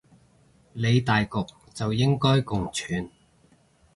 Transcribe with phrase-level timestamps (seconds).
[0.73, 1.29] 理大局
[1.75, 3.11] 就應該共存